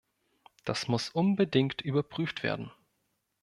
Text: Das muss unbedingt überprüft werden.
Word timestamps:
Das 0.65 0.87
muss 0.87 1.09
unbedingt 1.11 1.83
überprüft 1.83 2.41
werden. 2.41 2.71